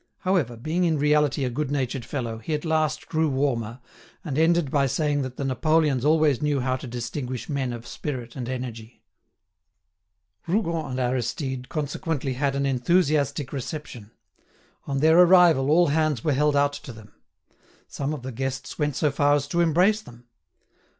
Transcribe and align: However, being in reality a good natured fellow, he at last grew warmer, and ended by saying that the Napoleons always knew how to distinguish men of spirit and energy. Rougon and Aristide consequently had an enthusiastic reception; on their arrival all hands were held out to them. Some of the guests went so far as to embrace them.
However, 0.21 0.57
being 0.57 0.83
in 0.83 0.97
reality 0.97 1.43
a 1.43 1.51
good 1.51 1.69
natured 1.69 2.05
fellow, 2.05 2.39
he 2.39 2.55
at 2.55 2.65
last 2.65 3.07
grew 3.07 3.29
warmer, 3.29 3.79
and 4.25 4.35
ended 4.35 4.71
by 4.71 4.87
saying 4.87 5.21
that 5.21 5.37
the 5.37 5.45
Napoleons 5.45 6.03
always 6.03 6.41
knew 6.41 6.59
how 6.59 6.75
to 6.75 6.87
distinguish 6.87 7.47
men 7.47 7.71
of 7.71 7.85
spirit 7.85 8.35
and 8.35 8.49
energy. 8.49 9.03
Rougon 10.47 10.87
and 10.89 10.99
Aristide 10.99 11.69
consequently 11.69 12.33
had 12.33 12.55
an 12.55 12.65
enthusiastic 12.65 13.53
reception; 13.53 14.09
on 14.87 15.01
their 15.01 15.19
arrival 15.19 15.69
all 15.69 15.89
hands 15.89 16.23
were 16.23 16.33
held 16.33 16.55
out 16.55 16.73
to 16.73 16.91
them. 16.91 17.13
Some 17.87 18.11
of 18.11 18.23
the 18.23 18.31
guests 18.31 18.79
went 18.79 18.95
so 18.95 19.11
far 19.11 19.35
as 19.35 19.47
to 19.49 19.61
embrace 19.61 20.01
them. 20.01 20.25